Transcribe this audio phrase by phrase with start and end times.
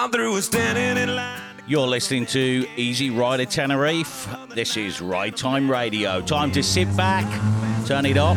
[0.00, 1.40] I'm through with standing in line.
[1.66, 4.28] You're listening to Easy Rider Tenerife.
[4.54, 6.20] This is Ride Time Radio.
[6.20, 7.26] Time to sit back,
[7.84, 8.36] turn it up,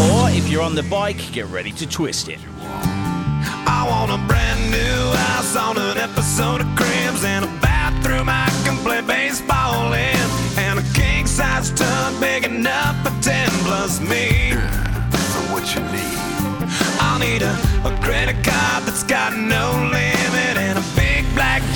[0.00, 2.38] or if you're on the bike, get ready to twist it.
[2.56, 8.48] I want a brand new house on an episode of Cribs and a bathroom I
[8.64, 10.16] can play baseball in,
[10.56, 14.52] and a king size tub big enough for ten plus me.
[15.12, 16.20] for what you need.
[17.02, 17.52] I'll need a,
[17.84, 20.19] a credit card that's got no limit and a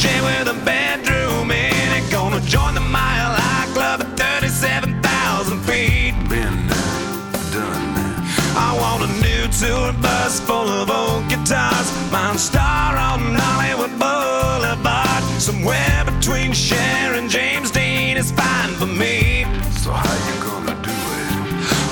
[0.03, 2.11] big with a bedroom in it.
[2.11, 6.15] Gonna join the Mile High Club at 37,000 feet.
[6.29, 8.19] Been there, done that.
[8.57, 11.89] I want a new tour bus full of old guitars.
[12.11, 15.23] Mine star on Hollywood Boulevard.
[15.41, 19.45] Somewhere between Cher and James Dean is fine for me.
[19.83, 21.35] So how you gonna do it?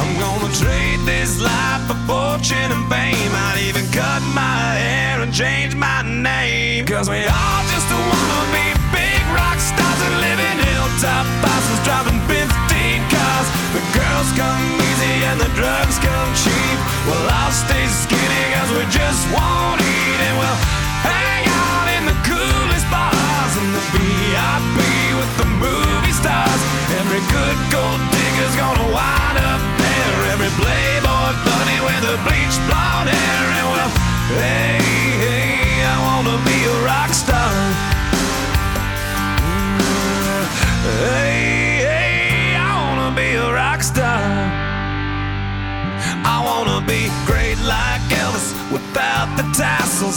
[0.00, 3.32] I'm gonna trade this life for fortune and fame.
[3.46, 6.86] I'd even cut my hair and change my name.
[6.86, 7.71] Cause we all
[11.02, 12.46] hilltop houses driving 15
[13.10, 13.48] cars.
[13.74, 16.78] The girls come easy and the drugs come cheap.
[17.10, 20.60] Well, I'll stay skinny cause we just won't eat and we'll
[21.02, 24.78] hang out in the coolest bars in the VIP
[25.18, 26.62] with the movie stars.
[27.02, 30.38] Every good gold digger's gonna wind up there.
[30.38, 33.42] Every playboy bunny with a bleached blonde hair.
[33.58, 33.90] And well,
[34.38, 34.81] hey,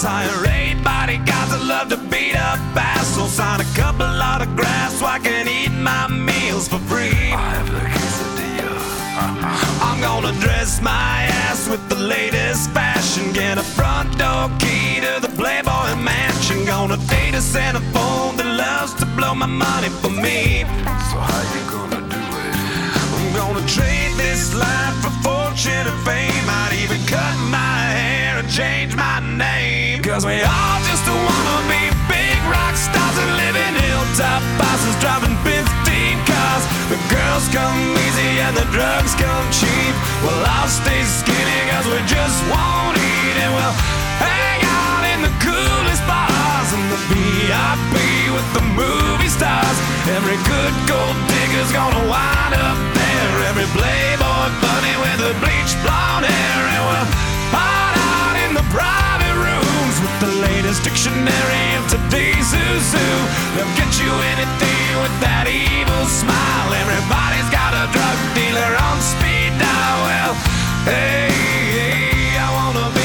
[0.08, 3.34] Hire eight bodyguards that love to beat up assholes.
[3.34, 7.34] Sign a couple autographs so I can eat my meals for free.
[7.34, 8.78] I have the quesadilla.
[9.81, 13.34] I'm gonna dress my ass with the latest fashion.
[13.34, 16.66] Get a front door key to the Playboy mansion.
[16.66, 20.69] Gonna date a Santa phone that loves to blow my money for me.
[21.09, 22.53] So how you gonna do it?
[23.17, 26.46] I'm gonna trade this life for fortune and fame.
[26.62, 29.55] I'd even cut my hair and change my name.
[30.16, 35.36] Cause we all just wanna be big rock stars and live in hilltop houses driving
[35.44, 35.59] 15
[36.24, 36.64] cars.
[36.88, 39.94] The girls come easy and the drugs come cheap.
[40.24, 43.75] Well, I'll stay skinny cause we just won't eat and we'll
[44.24, 49.78] hang out in the coolest bars in the VIP with the movie stars.
[50.16, 53.52] Every good gold digger's gonna wind up there.
[53.52, 56.62] Every playboy bunny with a bleached blonde hair.
[56.72, 57.09] And we'll
[57.52, 59.65] hide out in the private with
[60.20, 62.66] the latest dictionary of today's who.
[63.56, 66.70] They'll get you anything with that evil smile.
[66.84, 69.98] Everybody's got a drug dealer on speed dial.
[70.08, 70.34] Well,
[70.88, 71.31] hey,
[71.75, 73.05] hey, I wanna be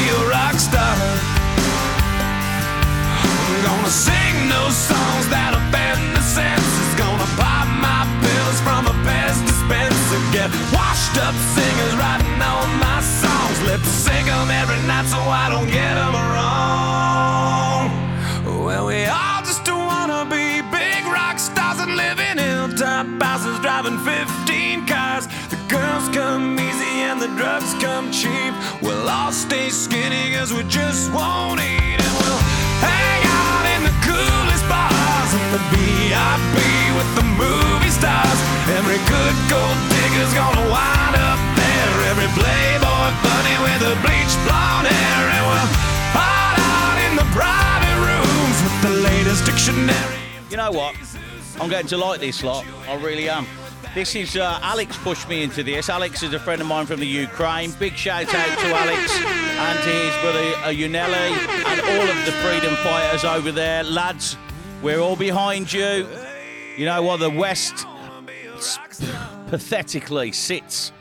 [29.30, 32.42] We'll stay skinny cause we just won't eat and we'll
[32.82, 36.58] hang out in the coolest bars in the VIP
[36.98, 38.40] with the movie stars.
[38.74, 41.94] Every good gold digger's gonna wind up there.
[42.10, 45.70] Every playboy bunny with a bleached blonde hair and we'll
[46.10, 50.18] hide out in the private rooms with the latest dictionary.
[50.50, 50.96] You know what?
[51.60, 52.66] I'm getting to like this lot.
[52.88, 53.46] I really am.
[53.92, 55.88] This is uh, Alex pushed me into this.
[55.88, 57.72] Alex is a friend of mine from the Ukraine.
[57.72, 61.32] Big shout out to Alex and to his brother uh, Unelli
[61.66, 63.82] and all of the freedom fighters over there.
[63.82, 64.36] Lads,
[64.80, 66.06] we're all behind you.
[66.76, 67.18] You know what?
[67.18, 67.84] The West
[69.48, 70.92] pathetically sits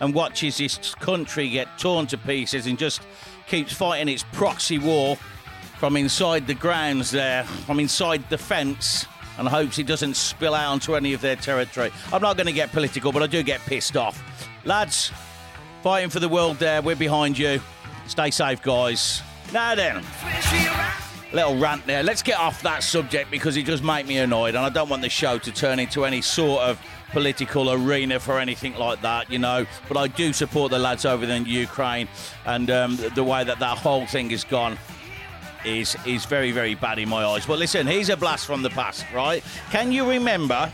[0.00, 3.02] and watches this country get torn to pieces and just
[3.46, 5.16] keeps fighting its proxy war
[5.78, 9.04] from inside the grounds there, from inside the fence,
[9.38, 11.90] and hopes it doesn't spill out onto any of their territory.
[12.12, 14.22] I'm not going to get political, but I do get pissed off.
[14.64, 15.12] Lads,
[15.82, 17.60] fighting for the world there, we're behind you.
[18.06, 19.22] Stay safe, guys.
[19.52, 20.04] Now then,
[21.32, 22.02] little rant there.
[22.02, 25.02] Let's get off that subject because it does make me annoyed, and I don't want
[25.02, 26.80] the show to turn into any sort of
[27.10, 29.66] political arena for anything like that, you know.
[29.88, 32.08] But I do support the lads over in Ukraine,
[32.44, 34.76] and um, the way that that whole thing has gone
[35.68, 37.46] is is very very bad in my eyes.
[37.46, 39.42] But listen, here's a blast from the past, right?
[39.70, 40.70] Can you remember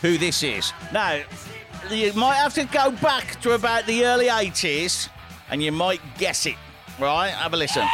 [0.00, 0.72] who this is?
[0.92, 1.22] Now,
[1.90, 5.08] you might have to go back to about the early 80s,
[5.50, 6.56] and you might guess it.
[6.98, 7.30] Right?
[7.30, 7.86] Have a listen.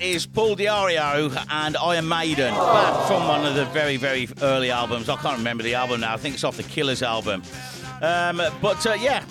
[0.00, 5.10] Is Paul Di'Anno and Iron Maiden, back from one of the very, very early albums.
[5.10, 6.14] I can't remember the album now.
[6.14, 7.42] I think it's off the Killers album.
[8.00, 9.22] Um, but uh, yeah,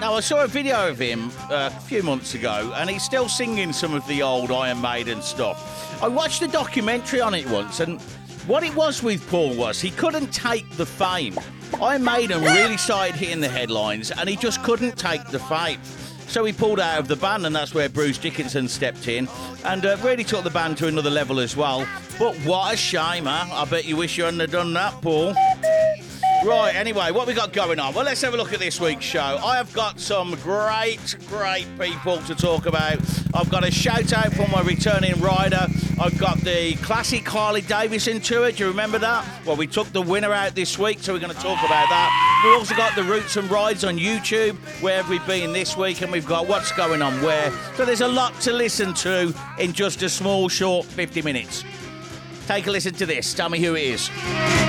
[0.00, 3.28] now I saw a video of him uh, a few months ago, and he's still
[3.28, 6.02] singing some of the old Iron Maiden stuff.
[6.02, 8.00] I watched a documentary on it once, and
[8.48, 11.38] what it was with Paul was he couldn't take the fame.
[11.80, 15.78] Iron Maiden really started hitting the headlines, and he just couldn't take the fame.
[16.28, 19.28] So he pulled out of the band, and that's where Bruce Dickinson stepped in
[19.64, 21.86] and uh, really took the band to another level as well.
[22.18, 23.26] But what a shame?
[23.26, 25.34] I bet you wish you hadn't have done that, Paul.
[26.44, 27.94] Right, anyway, what we got going on?
[27.94, 29.40] Well, let's have a look at this week's show.
[29.42, 33.00] I have got some great, great people to talk about.
[33.34, 35.66] I've got a shout out for my returning rider.
[36.00, 38.52] I've got the classic Harley Davidson tour.
[38.52, 39.26] Do you remember that?
[39.44, 42.42] Well, we took the winner out this week, so we're going to talk about that.
[42.44, 46.02] We've also got the routes and rides on YouTube, where have we been this week,
[46.02, 47.50] and we've got what's going on where.
[47.74, 51.64] So there's a lot to listen to in just a small, short 50 minutes.
[52.46, 53.34] Take a listen to this.
[53.34, 54.67] Tell me who it is.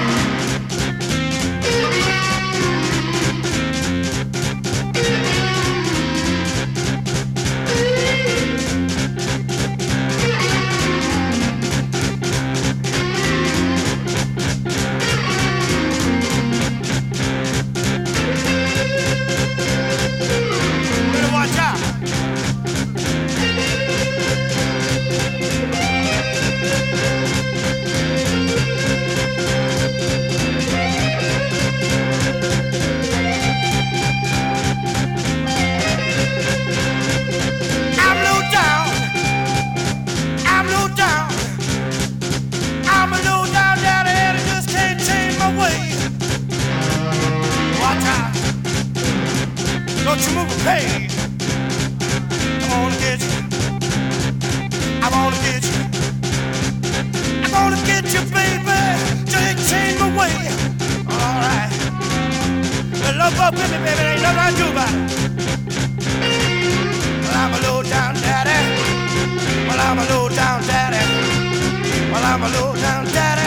[72.41, 73.41] Low down daddy.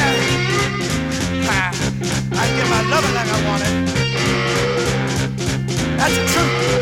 [1.46, 1.72] Ha.
[2.32, 2.82] I get my
[3.14, 3.74] like I want it.
[5.96, 6.72] That's the truth.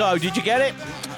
[0.00, 0.74] So, did you get it?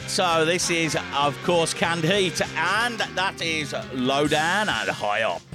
[0.08, 5.51] So, this is, of course, Canned Heat, and that is low down and high up.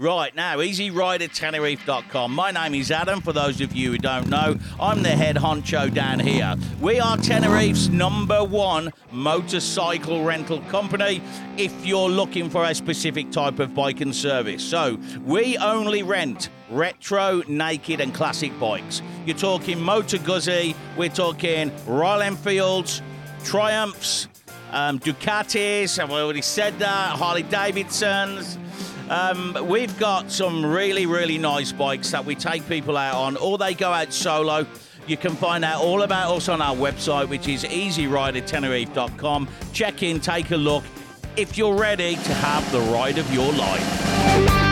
[0.00, 2.32] Right now, EasyRiderTenerife.com.
[2.32, 3.20] My name is Adam.
[3.20, 6.54] For those of you who don't know, I'm the head honcho down here.
[6.80, 11.20] We are Tenerife's number one motorcycle rental company.
[11.56, 16.48] If you're looking for a specific type of bike and service, so we only rent
[16.70, 19.02] retro, naked, and classic bikes.
[19.26, 20.76] You're talking Motor Guzzi.
[20.96, 23.02] We're talking Royal Enfields,
[23.42, 24.28] Triumphs,
[24.70, 25.98] um, Ducatis.
[25.98, 27.16] I've already said that.
[27.16, 28.58] Harley Davidsons.
[29.10, 33.56] Um, we've got some really, really nice bikes that we take people out on, or
[33.56, 34.66] they go out solo.
[35.06, 39.48] You can find out all about us on our website, which is easyridertenerife.com.
[39.72, 40.84] Check in, take a look.
[41.36, 44.67] If you're ready to have the ride of your life.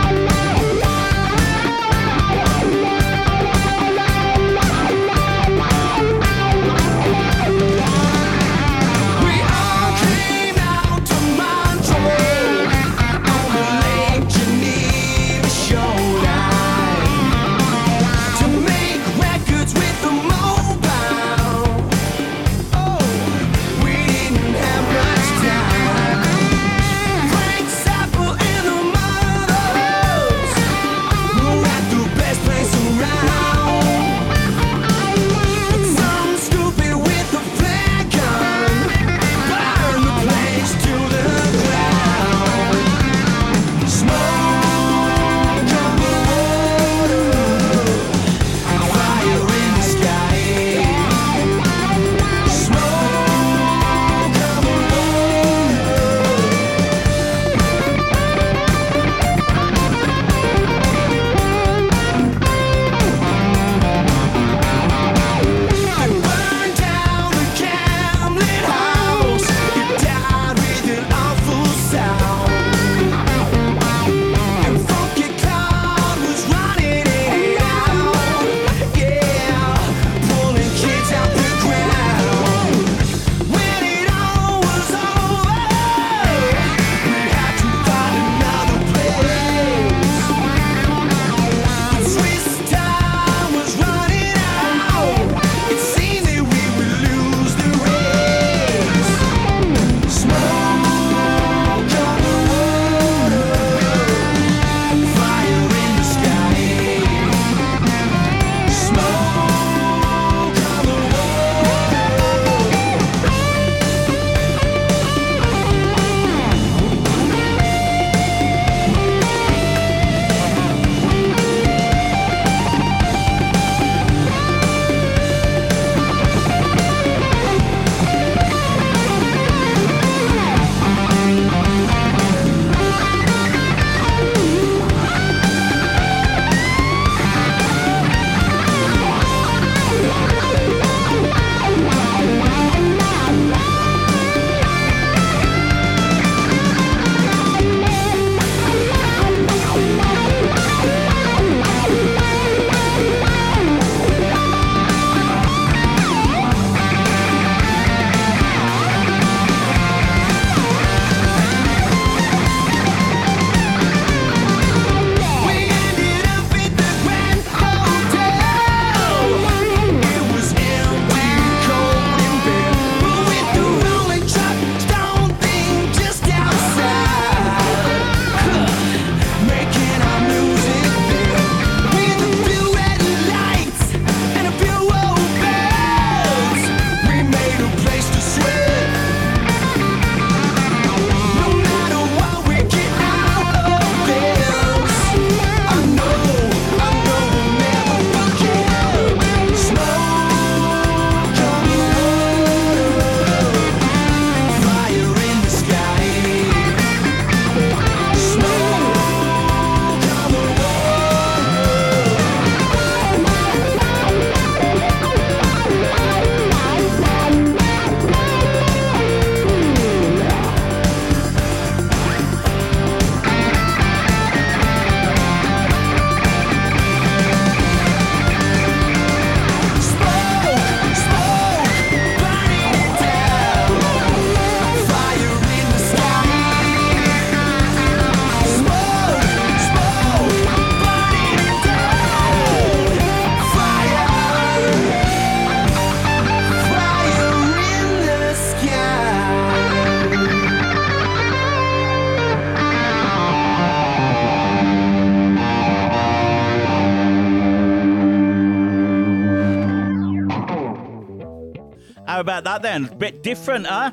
[262.82, 262.98] That then?
[262.98, 263.92] Bit different, huh?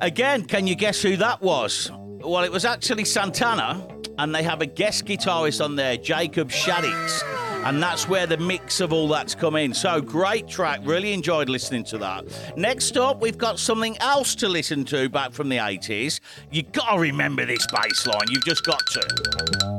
[0.00, 1.90] Again, can you guess who that was?
[1.92, 3.86] Well, it was actually Santana,
[4.18, 7.22] and they have a guest guitarist on there, Jacoby Shaddix.
[7.64, 9.74] And that's where the mix of all that's come in.
[9.74, 10.80] So great track.
[10.84, 12.24] Really enjoyed listening to that.
[12.56, 16.20] Next up, we've got something else to listen to back from the 80s.
[16.52, 18.26] You've gotta remember this bass line.
[18.30, 19.77] You've just got to.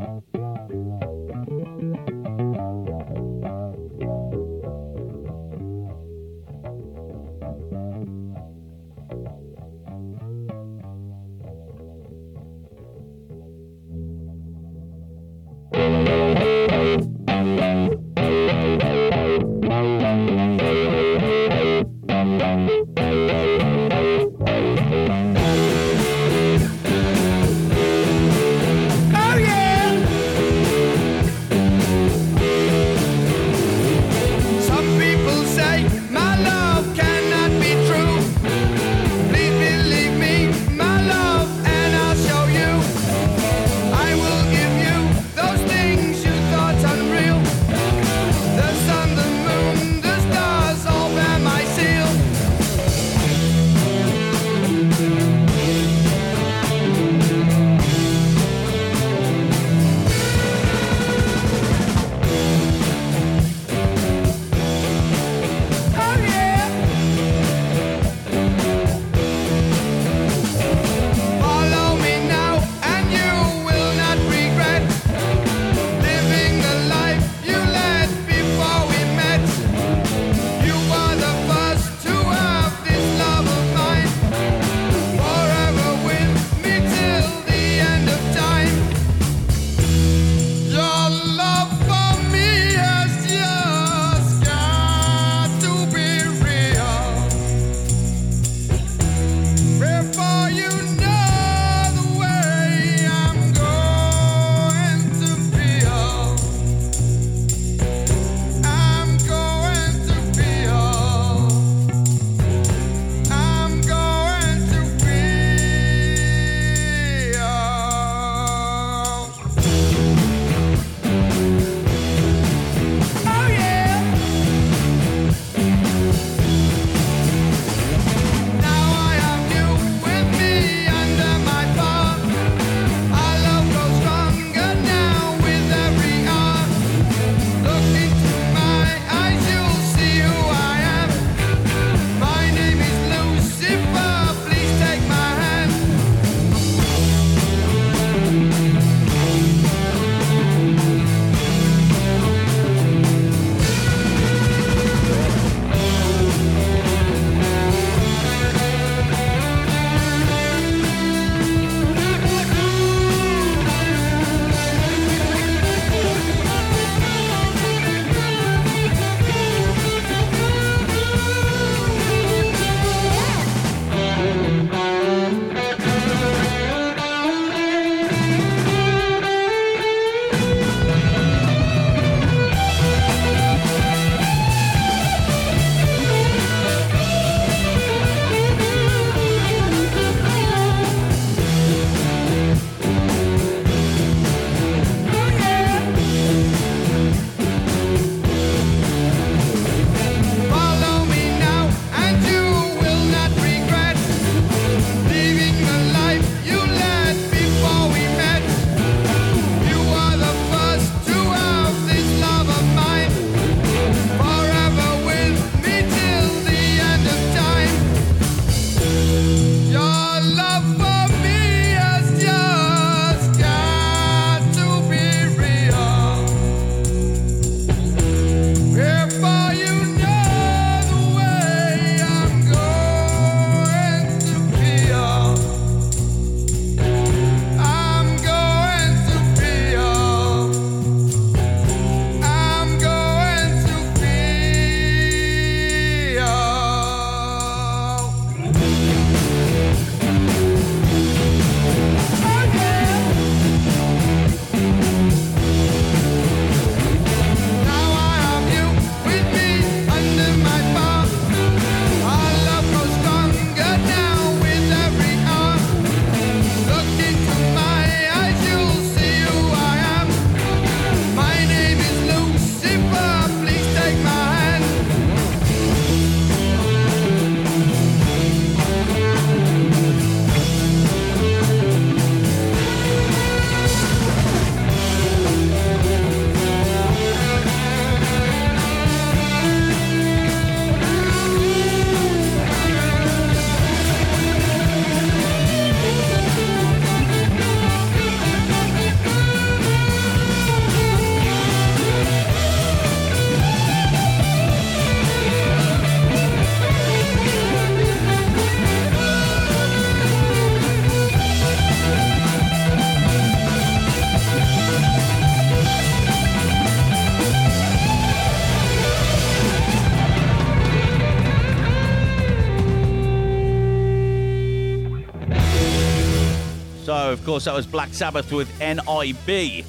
[327.40, 329.66] Course, that was Black Sabbath with NIB.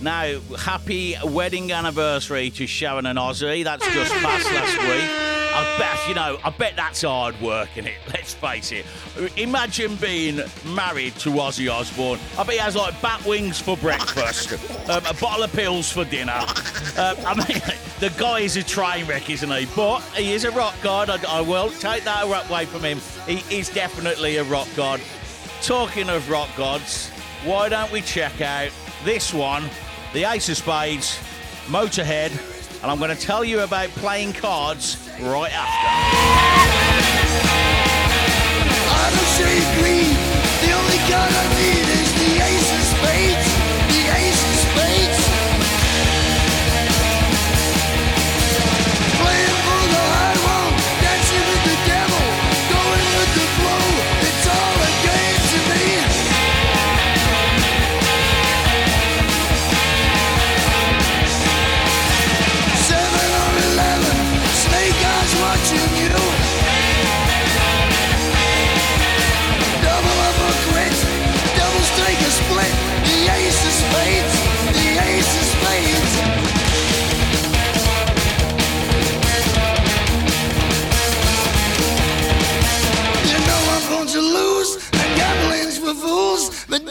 [0.00, 3.64] Now, happy wedding anniversary to Sharon and Ozzy.
[3.64, 5.28] That's just passed last week.
[5.58, 7.94] I bet, you know, I bet that's hard work, is it?
[8.06, 8.86] Let's face it.
[9.36, 12.20] Imagine being married to Ozzy Osbourne.
[12.38, 14.52] I bet he has like bat wings for breakfast,
[14.88, 16.40] um, a bottle of pills for dinner.
[16.96, 17.60] Uh, I mean,
[17.98, 19.66] the guy is a train wreck, isn't he?
[19.74, 21.10] But he is a rock god.
[21.10, 23.00] I, I will take that away from him.
[23.26, 25.00] He is definitely a rock god.
[25.68, 27.10] Talking of rock gods,
[27.44, 28.70] why don't we check out
[29.04, 29.68] this one,
[30.14, 31.18] the Ace of Spades,
[31.66, 32.30] Motorhead,
[32.80, 35.88] and I'm going to tell you about playing cards right after.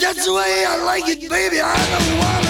[0.08, 1.60] That's the way I like it, baby.
[1.60, 2.47] I don't want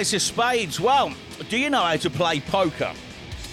[0.00, 0.80] Ace of Spades.
[0.80, 1.12] Well,
[1.50, 2.90] do you know how to play poker?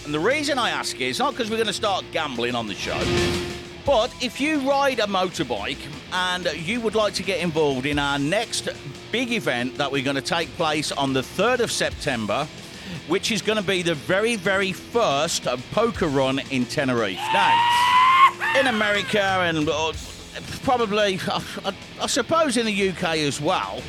[0.05, 2.73] And the reason I ask is not because we're going to start gambling on the
[2.73, 2.97] show,
[3.85, 8.17] but if you ride a motorbike and you would like to get involved in our
[8.17, 8.69] next
[9.11, 12.47] big event that we're going to take place on the 3rd of September,
[13.09, 17.19] which is going to be the very, very first poker run in Tenerife.
[17.33, 19.91] Now, in America and uh,
[20.63, 23.81] probably, I, I suppose, in the UK as well,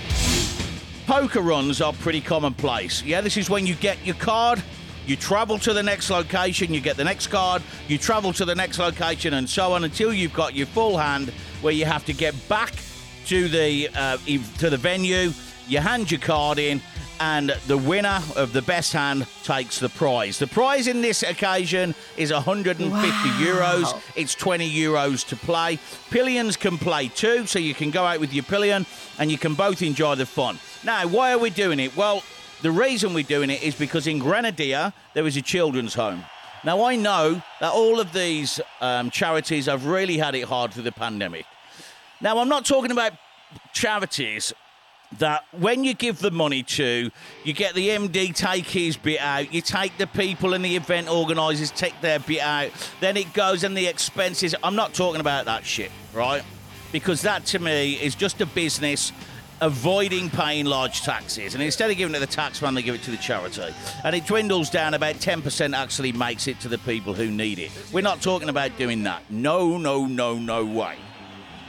[1.08, 3.02] poker runs are pretty commonplace.
[3.02, 4.62] Yeah, this is when you get your card,
[5.06, 8.54] you travel to the next location, you get the next card, you travel to the
[8.54, 11.30] next location, and so on until you've got your full hand,
[11.62, 12.74] where you have to get back
[13.24, 14.18] to the uh,
[14.58, 15.32] to the venue.
[15.66, 16.82] You hand your card in,
[17.20, 20.38] and the winner of the best hand takes the prize.
[20.38, 22.90] The prize in this occasion is 150
[23.42, 23.98] euros.
[24.14, 25.78] It's 20 euros to play.
[26.10, 28.84] Pillions can play too, so you can go out with your pillion
[29.18, 30.58] and you can both enjoy the fun.
[30.84, 31.96] Now, why are we doing it?
[31.96, 32.22] Well,
[32.62, 36.24] the reason we're doing it is because in Granadilla there is a children's home.
[36.64, 40.82] Now, I know that all of these um, charities have really had it hard through
[40.82, 41.46] the pandemic.
[42.20, 43.12] Now, I'm not talking about
[43.72, 44.52] charities
[45.18, 47.10] that when you give the money to,
[47.44, 51.08] you get the MD take his bit out, you take the people and the event
[51.08, 54.54] organisers take their bit out, then it goes and the expenses.
[54.62, 56.42] I'm not talking about that shit, right?
[56.92, 59.12] Because that to me is just a business
[59.60, 61.54] avoiding paying large taxes.
[61.54, 63.74] And instead of giving it to the taxman, they give it to the charity.
[64.04, 67.70] And it dwindles down, about 10% actually makes it to the people who need it.
[67.92, 69.22] We're not talking about doing that.
[69.30, 70.96] No, no, no, no way.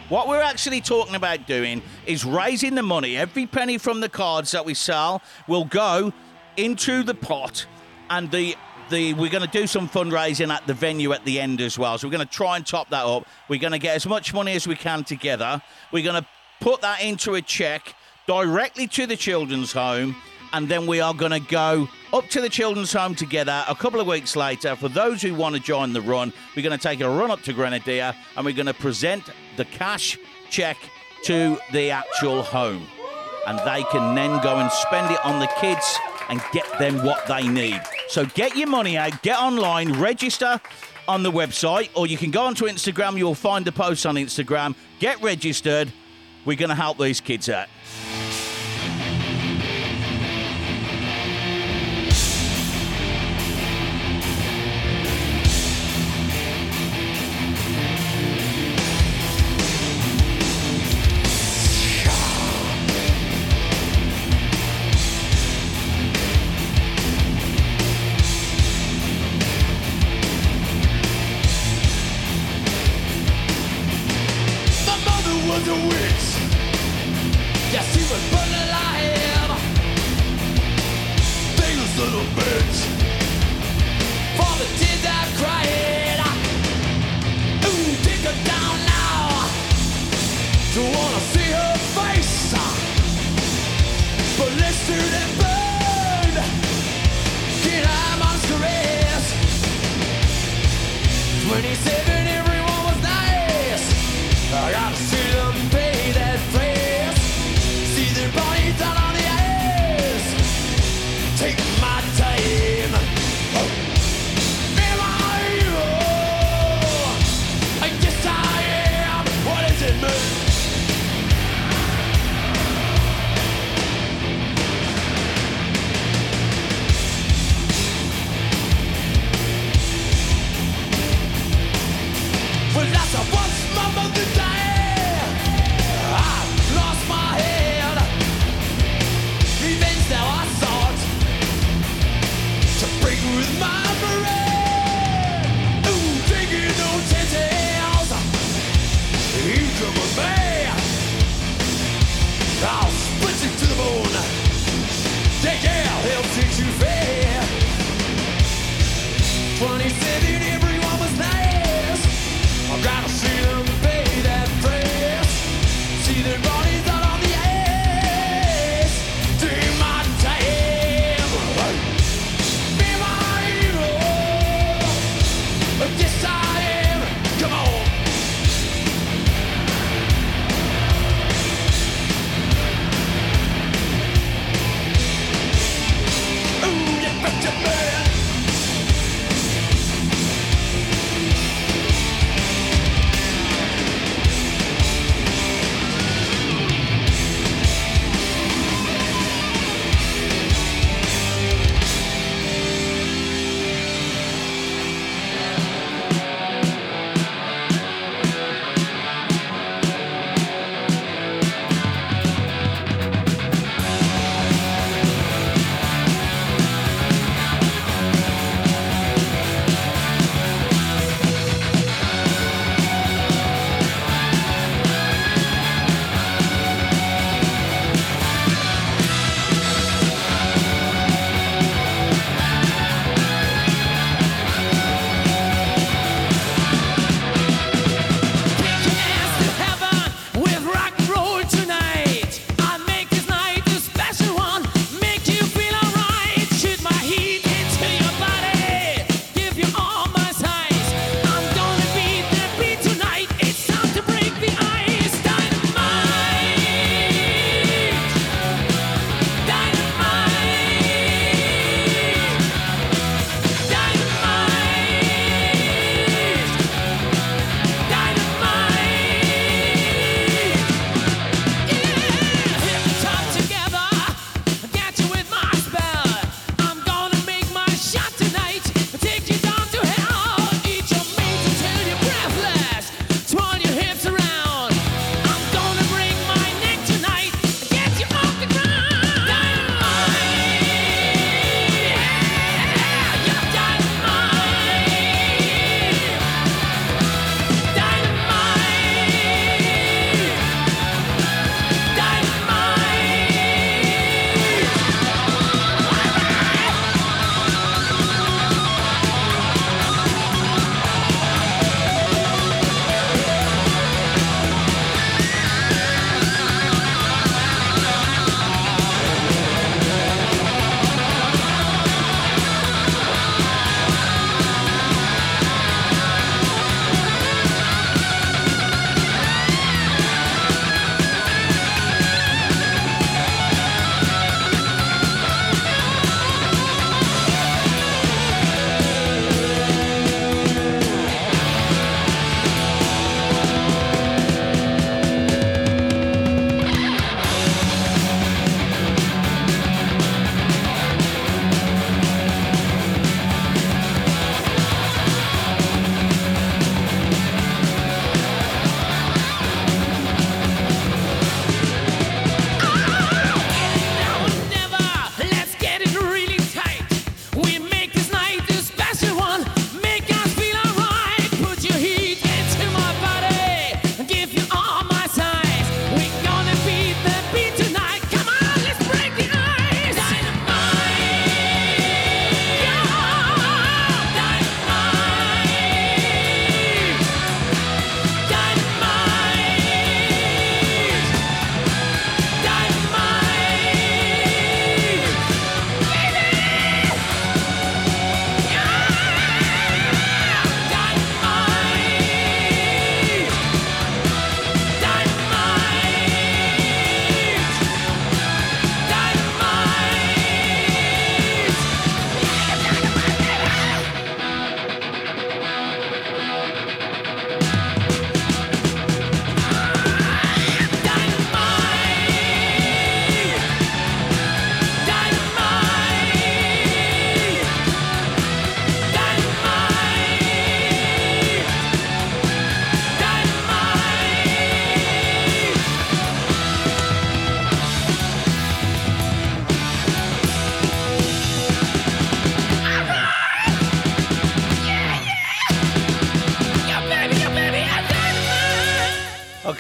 [0.10, 3.16] What we're actually talking about doing is raising the money.
[3.16, 6.12] Every penny from the cards that we sell will go
[6.58, 7.68] into the pot,
[8.10, 8.56] and the
[8.90, 11.98] the we're going to do some fundraising at the venue at the end as well.
[12.00, 13.28] So we're going to try and top that up.
[13.48, 15.62] We're going to get as much money as we can together.
[15.92, 16.28] We're going to
[16.60, 17.96] put that into a check
[18.28, 20.16] directly to the children's home.
[20.52, 24.00] And then we are going to go up to the children's home together a couple
[24.00, 24.76] of weeks later.
[24.76, 27.42] For those who want to join the run, we're going to take a run up
[27.44, 29.24] to Granadilla and we're going to present
[29.58, 30.18] the cash
[30.50, 30.78] check
[31.24, 32.86] to the actual home.
[33.48, 35.98] And they can then go and spend it on the kids
[36.30, 37.82] and get them what they need.
[38.08, 40.60] So get your money out, get online, register
[41.08, 43.18] on the website, or you can go onto Instagram.
[43.18, 44.76] You'll find the post on Instagram.
[45.00, 45.92] Get registered.
[46.46, 47.68] We're going to help these kids out.
[101.50, 102.19] 27, everyone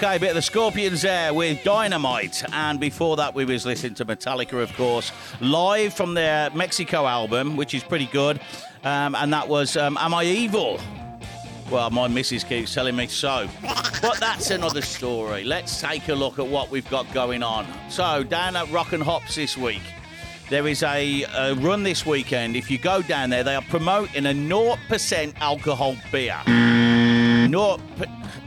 [0.09, 4.05] A bit of the Scorpions there with Dynamite, and before that we was listening to
[4.05, 8.39] Metallica, of course, live from their Mexico album, which is pretty good,
[8.83, 10.79] um, and that was um, "Am I Evil?"
[11.69, 13.47] Well, my missus keeps telling me so,
[14.01, 15.43] but that's another story.
[15.43, 17.67] Let's take a look at what we've got going on.
[17.89, 19.83] So, down at Rock and Hops this week.
[20.49, 22.55] There is a, a run this weekend.
[22.55, 26.41] If you go down there, they are promoting a 0% alcohol beer.
[27.47, 27.79] Naught.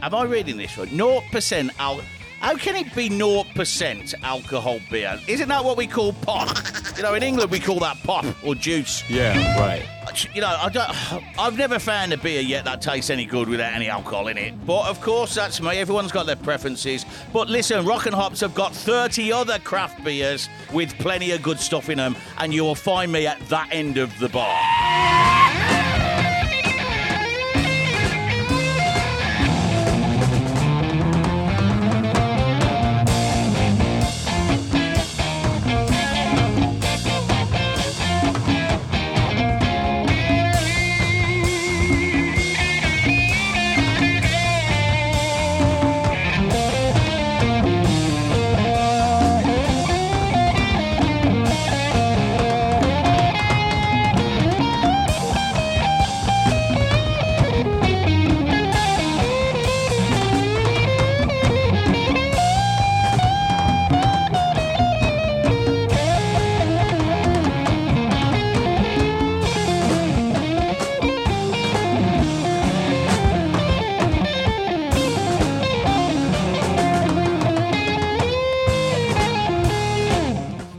[0.02, 0.88] Am I reading this right?
[0.88, 2.00] 0% al.
[2.40, 5.16] How can it be 0% alcohol beer?
[5.28, 6.48] Isn't that what we call pop?
[6.96, 9.08] You know, in England we call that pop or juice.
[9.08, 9.88] Yeah, right.
[10.34, 11.38] You know, I don't.
[11.38, 14.66] I've never found a beer yet that tastes any good without any alcohol in it.
[14.66, 15.78] But of course, that's me.
[15.78, 17.06] Everyone's got their preferences.
[17.32, 21.60] But listen, Rock and Hops have got 30 other craft beers with plenty of good
[21.60, 25.81] stuff in them, and you'll find me at that end of the bar.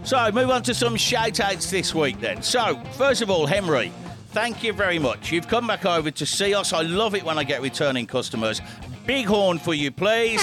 [0.04, 2.42] So, move on to some shout outs this week then.
[2.42, 3.90] So, first of all, Henry,
[4.32, 5.32] thank you very much.
[5.32, 6.74] You've come back over to see us.
[6.74, 8.62] I love it when I get returning customers.
[9.06, 10.42] Big horn for you, please.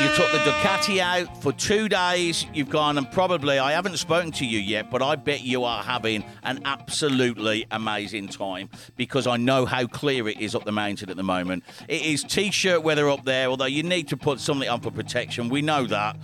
[0.00, 2.44] You took the Ducati out for two days.
[2.52, 5.82] You've gone and probably, I haven't spoken to you yet, but I bet you are
[5.82, 11.08] having an absolutely amazing time because I know how clear it is up the mountain
[11.08, 11.64] at the moment.
[11.88, 14.90] It is t shirt weather up there, although you need to put something on for
[14.90, 15.48] protection.
[15.48, 16.16] We know that.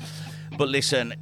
[0.56, 1.14] But listen,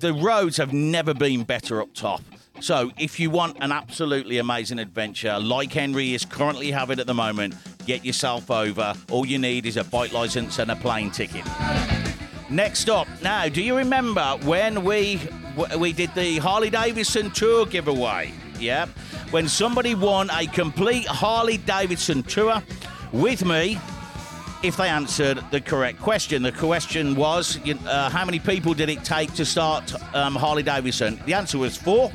[0.00, 2.22] the roads have never been better up top.
[2.60, 7.14] So, if you want an absolutely amazing adventure like Henry is currently having at the
[7.14, 7.54] moment,
[7.86, 8.94] get yourself over.
[9.10, 11.44] All you need is a bike license and a plane ticket.
[12.50, 15.20] Next up, now, do you remember when we
[15.78, 18.32] we did the Harley Davidson tour giveaway?
[18.58, 18.86] Yeah,
[19.30, 22.62] when somebody won a complete Harley Davidson tour
[23.12, 23.78] with me
[24.62, 26.42] if they answered the correct question.
[26.42, 31.20] The question was, uh, how many people did it take to start um, Harley Davidson?
[31.24, 32.12] The answer was four.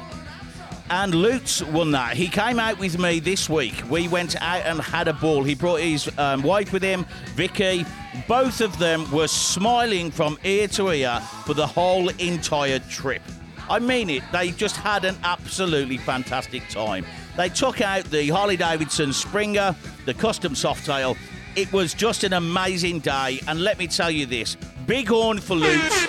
[0.88, 2.16] And Lutz won that.
[2.16, 3.74] He came out with me this week.
[3.89, 5.43] We went out and had a ball.
[5.43, 7.84] He brought his um, wife with him, Vicky.
[8.28, 13.24] Both of them were smiling from ear to ear for the whole entire trip.
[13.68, 14.22] I mean it.
[14.32, 17.04] They just had an absolutely fantastic time.
[17.36, 19.76] They took out the Harley Davidson Springer,
[20.06, 21.18] the custom Softail.
[21.56, 23.39] It was just an amazing day.
[23.47, 26.01] And let me tell you this big horn for Lutz.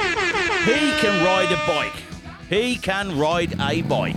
[0.64, 2.02] He can ride a bike.
[2.48, 4.16] He can ride a bike.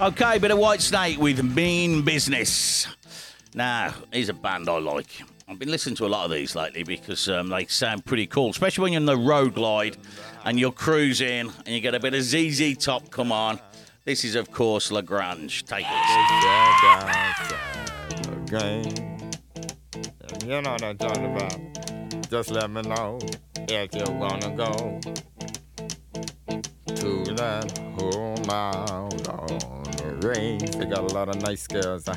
[0.00, 2.86] Okay, bit of Whitesnake with Mean Business.
[3.52, 5.20] Now, here's a band I like.
[5.46, 8.48] I've been listening to a lot of these lately because um, they sound pretty cool,
[8.48, 9.98] especially when you're on the road glide
[10.46, 13.60] and you're cruising and you get a bit of ZZ Top come on.
[14.06, 15.66] This is, of course, La Grange.
[15.66, 15.92] Take it.
[20.46, 21.58] You know what I'm talking about.
[22.30, 23.18] Just let me know
[23.68, 24.98] if you wanna go
[26.86, 29.79] to that home out on
[30.22, 30.70] range.
[30.70, 32.08] They got a lot of nice girls.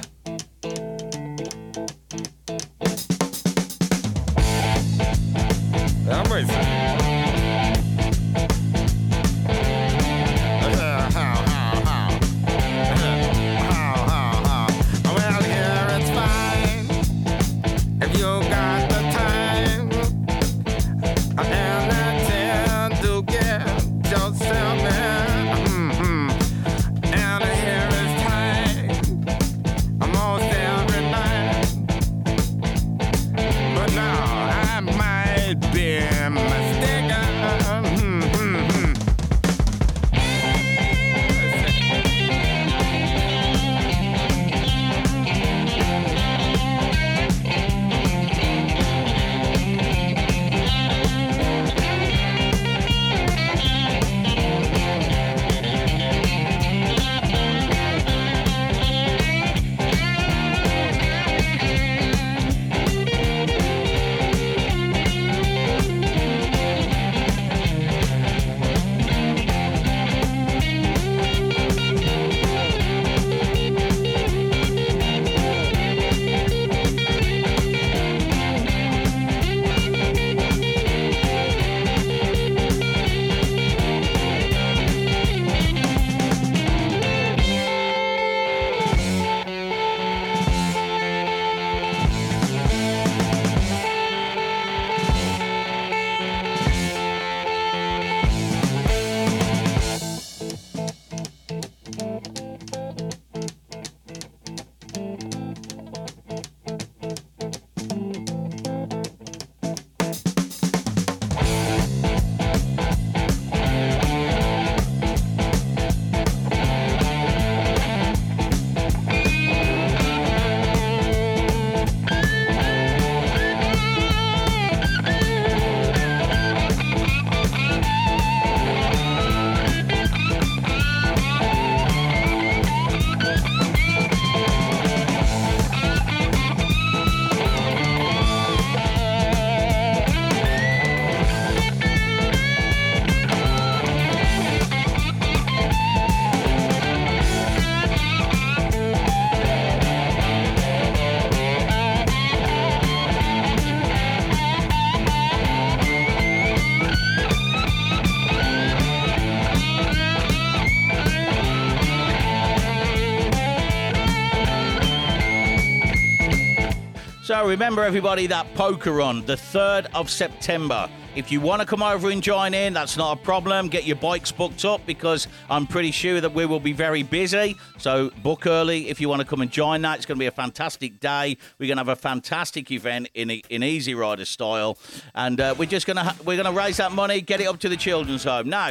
[167.34, 170.88] So remember, everybody, that poker on the 3rd of September.
[171.16, 173.70] If you want to come over and join in, that's not a problem.
[173.70, 177.58] Get your bikes booked up because I'm pretty sure that we will be very busy.
[177.80, 179.98] So book early if you want to come and join that.
[179.98, 181.38] It's going to be a fantastic day.
[181.58, 184.78] We're going to have a fantastic event in in Easy Rider style,
[185.16, 187.48] and uh, we're just going to ha- we're going to raise that money, get it
[187.48, 188.48] up to the children's home.
[188.48, 188.70] Now,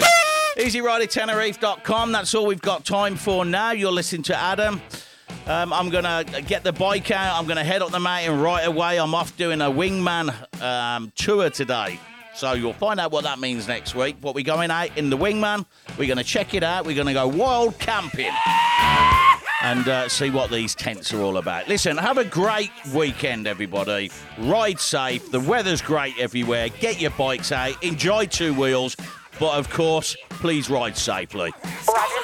[0.56, 2.12] EasyRiderTenerife.com.
[2.12, 3.72] That's all we've got time for now.
[3.72, 4.80] You're listening to Adam.
[5.47, 7.39] Um, I'm going to get the bike out.
[7.39, 8.99] I'm going to head up the mountain right away.
[8.99, 11.99] I'm off doing a wingman um, tour today.
[12.35, 14.16] So you'll find out what that means next week.
[14.20, 15.66] But we're going out in the wingman.
[15.99, 16.87] We're going to check it out.
[16.87, 18.33] We're going to go wild camping
[19.62, 21.68] and uh, see what these tents are all about.
[21.68, 24.11] Listen, have a great weekend, everybody.
[24.39, 25.30] Ride safe.
[25.30, 26.68] The weather's great everywhere.
[26.68, 27.83] Get your bikes out.
[27.83, 28.97] Enjoy two wheels.
[29.39, 31.53] But of course, please ride safely.
[31.89, 32.22] Roger